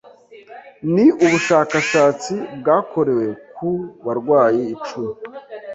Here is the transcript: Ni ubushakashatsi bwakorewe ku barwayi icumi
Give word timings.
Ni 0.93 1.05
ubushakashatsi 1.25 2.33
bwakorewe 2.59 3.27
ku 3.55 3.69
barwayi 4.05 4.61
icumi 4.75 5.11